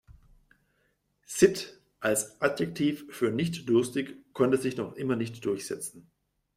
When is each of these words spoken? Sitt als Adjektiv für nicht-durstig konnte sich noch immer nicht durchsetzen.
Sitt 1.27 1.79
als 1.99 2.41
Adjektiv 2.41 3.05
für 3.13 3.29
nicht-durstig 3.29 4.15
konnte 4.33 4.57
sich 4.57 4.75
noch 4.75 4.93
immer 4.93 5.15
nicht 5.15 5.45
durchsetzen. 5.45 6.09